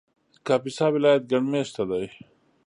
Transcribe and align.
کاپیسا 0.47 0.85
ولایت 0.95 1.23
ګڼ 1.31 1.41
مېشته 1.51 1.83
دی 1.89 2.05